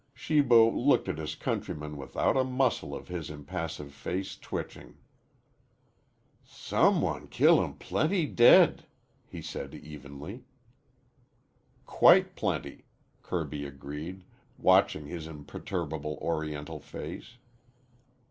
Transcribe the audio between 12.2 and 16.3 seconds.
plenty," Kirby agreed, watching his imperturbable